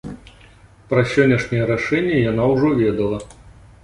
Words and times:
Пра 0.93 1.03
сённяшняе 1.11 1.65
рашэнне 1.71 2.17
яна 2.31 2.47
ўжо 2.53 2.67
ведала. 2.81 3.21